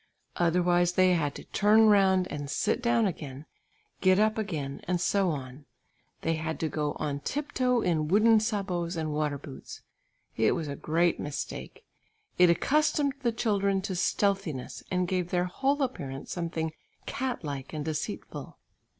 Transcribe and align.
Otherwise 0.37 0.93
they 0.93 1.13
had 1.13 1.35
to 1.35 1.43
turn 1.43 1.85
round 1.85 2.25
and 2.31 2.49
sit 2.49 2.81
down 2.81 3.05
again, 3.05 3.45
get 3.99 4.17
up 4.17 4.35
again 4.35 4.81
and 4.85 4.99
so 4.99 5.29
on. 5.29 5.67
They 6.23 6.33
had 6.37 6.59
to 6.61 6.67
go 6.69 6.93
on 6.93 7.19
tip 7.19 7.51
toe 7.51 7.81
in 7.83 8.07
wooden 8.07 8.39
sabots 8.39 8.95
and 8.95 9.13
water 9.13 9.37
boots. 9.37 9.83
It 10.35 10.53
was 10.53 10.67
a 10.67 10.75
great 10.75 11.19
mistake; 11.19 11.85
it 12.39 12.49
accustomed 12.49 13.13
the 13.21 13.31
children 13.31 13.79
to 13.83 13.95
stealthiness 13.95 14.83
and 14.89 15.07
gave 15.07 15.29
their 15.29 15.45
whole 15.45 15.83
appearance 15.83 16.31
something 16.31 16.71
cat 17.05 17.43
like 17.43 17.71
and 17.71 17.85
deceitful. 17.85 18.57